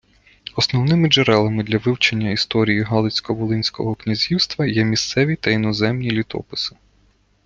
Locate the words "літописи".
6.11-6.75